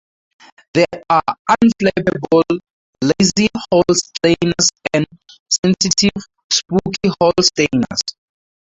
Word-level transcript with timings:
There 0.73 0.87
are 1.11 1.21
unflappable, 1.47 2.57
lazy 3.03 3.49
Holsteiners 3.71 4.69
and 4.95 5.05
sensitive, 5.47 6.23
spooky 6.49 7.13
Holsteiners. 7.21 8.15